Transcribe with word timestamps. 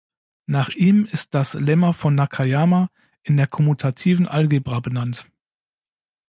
Nach 0.47 0.69
ihm 0.69 1.05
ist 1.05 1.35
das 1.35 1.53
Lemma 1.53 1.93
von 1.93 2.15
Nakayama 2.15 2.89
in 3.21 3.37
der 3.37 3.45
kommutativen 3.45 4.27
Algebra 4.27 4.79
benannt. 4.79 5.27